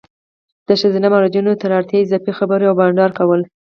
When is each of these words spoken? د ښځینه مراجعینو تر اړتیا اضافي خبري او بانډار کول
د 0.67 0.69
ښځینه 0.81 1.07
مراجعینو 1.13 1.59
تر 1.61 1.69
اړتیا 1.77 1.99
اضافي 2.01 2.31
خبري 2.39 2.65
او 2.67 2.77
بانډار 2.79 3.11
کول 3.19 3.41